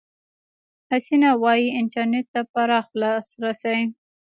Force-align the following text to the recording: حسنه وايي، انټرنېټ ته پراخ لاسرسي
حسنه 0.89 1.29
وايي، 1.43 1.67
انټرنېټ 1.79 2.25
ته 2.33 2.41
پراخ 2.51 2.85
لاسرسي 3.01 3.79